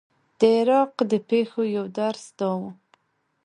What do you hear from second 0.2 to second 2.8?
د عراق د پېښو یو درس دا و.